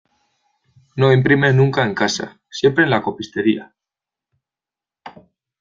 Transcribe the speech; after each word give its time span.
No 0.95 1.13
imprime 1.13 1.53
nunca 1.53 1.83
en 1.85 1.93
casa, 1.93 2.39
siempre 2.49 2.85
en 2.85 2.89
la 2.89 3.03
copistería. 3.03 3.75